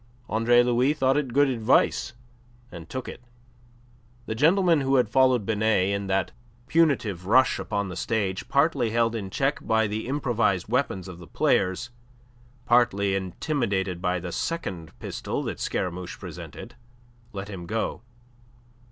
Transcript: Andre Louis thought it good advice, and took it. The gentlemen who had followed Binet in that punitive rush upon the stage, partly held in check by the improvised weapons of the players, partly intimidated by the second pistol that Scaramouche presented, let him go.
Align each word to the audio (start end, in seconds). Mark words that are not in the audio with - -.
Andre 0.27 0.63
Louis 0.63 0.95
thought 0.95 1.15
it 1.15 1.31
good 1.31 1.47
advice, 1.47 2.13
and 2.71 2.89
took 2.89 3.07
it. 3.07 3.21
The 4.25 4.33
gentlemen 4.33 4.81
who 4.81 4.95
had 4.95 5.11
followed 5.11 5.45
Binet 5.45 5.89
in 5.89 6.07
that 6.07 6.31
punitive 6.65 7.27
rush 7.27 7.59
upon 7.59 7.87
the 7.89 7.95
stage, 7.95 8.49
partly 8.49 8.89
held 8.89 9.13
in 9.13 9.29
check 9.29 9.59
by 9.61 9.85
the 9.85 10.07
improvised 10.07 10.67
weapons 10.67 11.07
of 11.07 11.19
the 11.19 11.27
players, 11.27 11.91
partly 12.65 13.13
intimidated 13.13 14.01
by 14.01 14.17
the 14.19 14.31
second 14.31 14.91
pistol 14.97 15.43
that 15.43 15.59
Scaramouche 15.59 16.17
presented, 16.17 16.73
let 17.31 17.47
him 17.47 17.67
go. 17.67 18.01